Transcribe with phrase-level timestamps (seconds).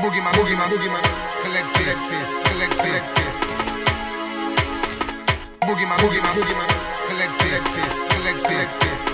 [0.00, 1.02] Boogie man, boogie man, boogie man,
[1.42, 1.98] collect, collect,
[2.44, 3.18] collect, collect.
[5.66, 6.78] Boogie man, boogie man, boogie Boogeyman, boogeyman, boogeyman.
[8.08, 9.08] Collective, collective,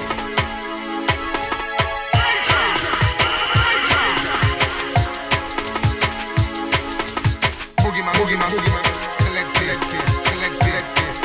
[7.85, 8.85] boogie man, boogie man,
[9.18, 11.20] Collective, collective, collect Boogeyman, collect boogeyman.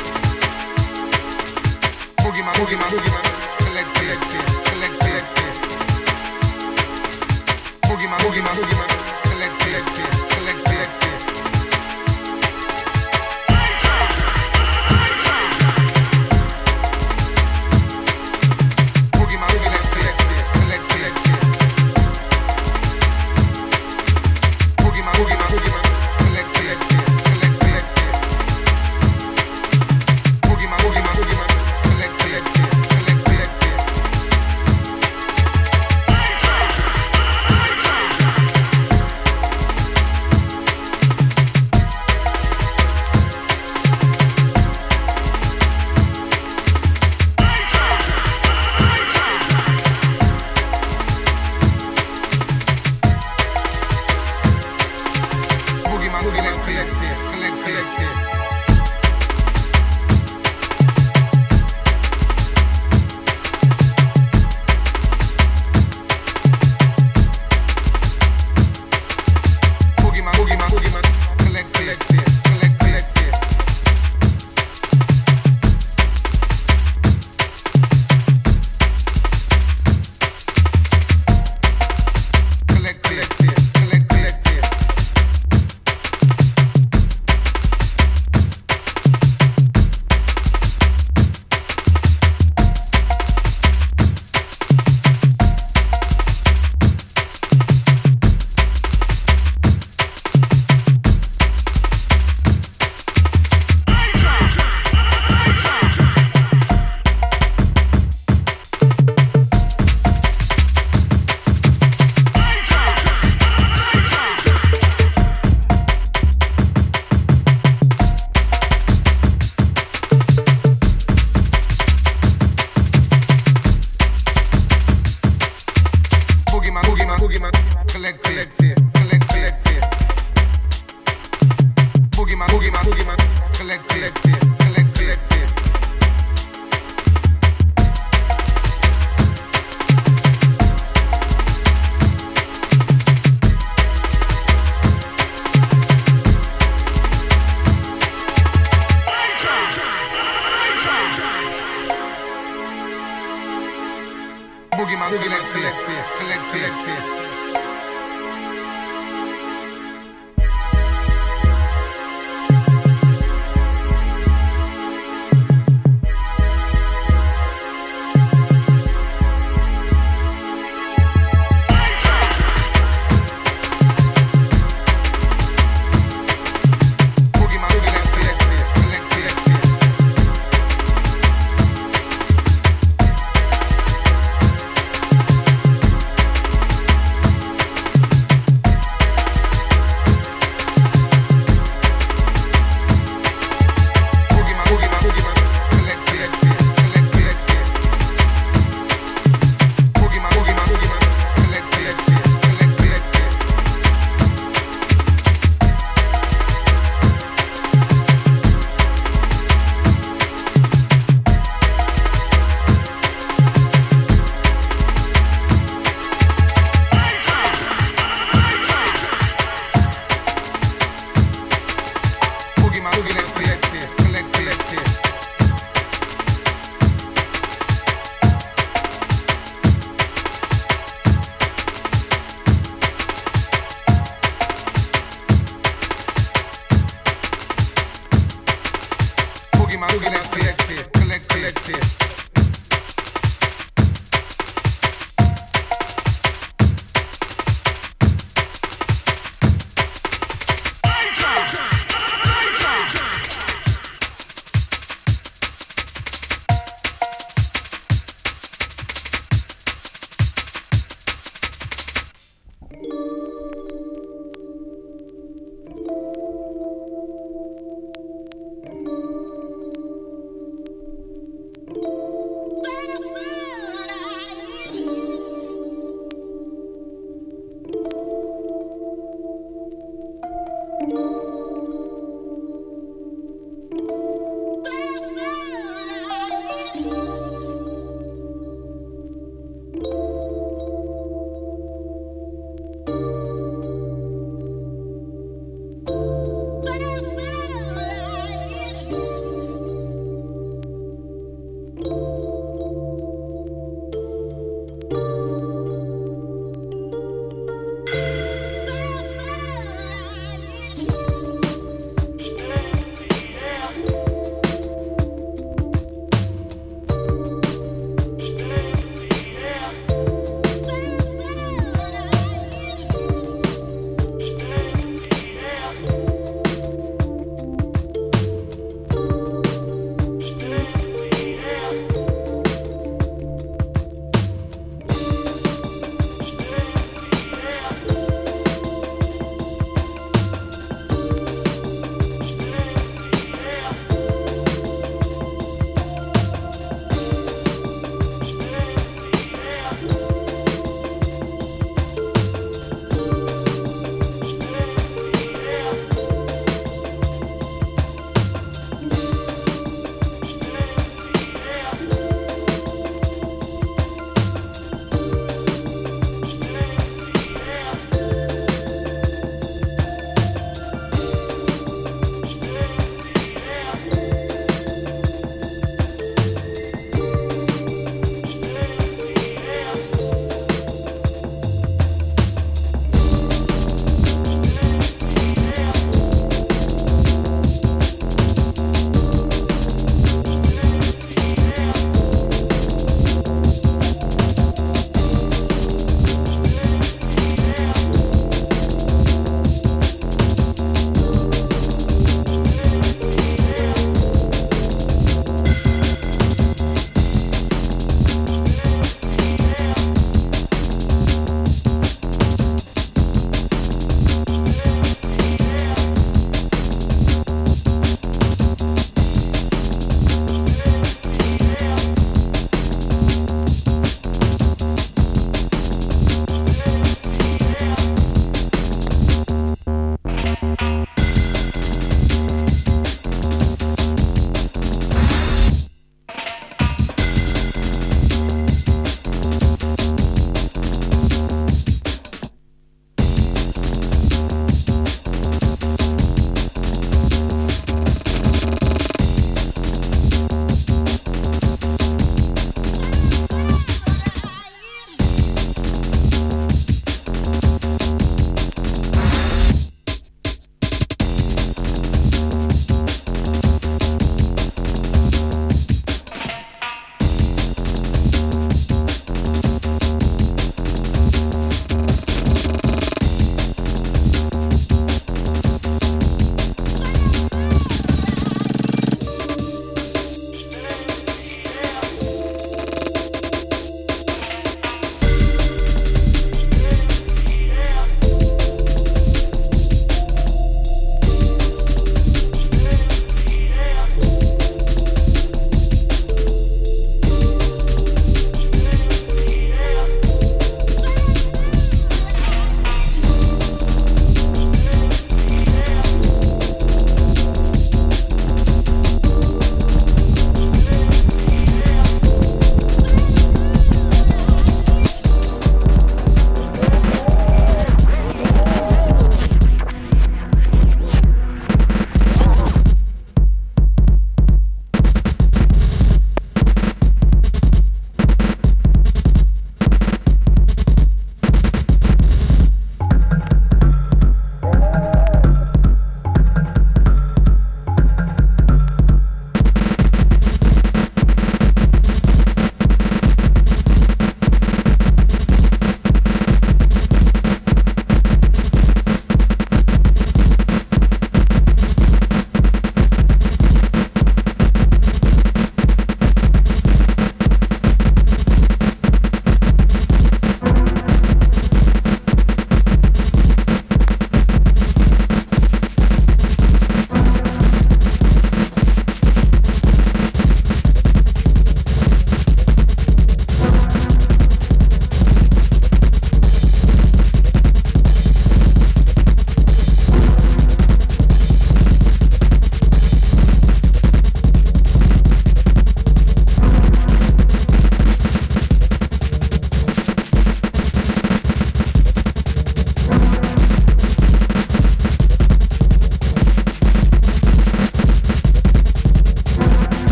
[2.23, 3.18] Boogie man, boogie man, boogie man.